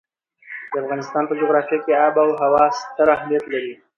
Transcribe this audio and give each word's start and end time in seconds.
د 0.71 0.73
افغانستان 0.83 1.23
په 1.27 1.33
جغرافیه 1.39 1.79
کې 1.83 1.99
آب 2.05 2.15
وهوا 2.27 2.65
ستر 2.79 3.07
اهمیت 3.15 3.45
لري. 3.53 3.73